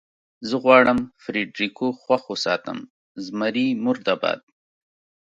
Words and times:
زه 0.47 0.55
غواړم 0.63 0.99
فرېډرېکو 1.23 1.87
خوښ 2.01 2.21
وساتم، 2.31 2.77
زمري 3.25 3.67
مرده 3.85 4.15
باد. 4.21 4.39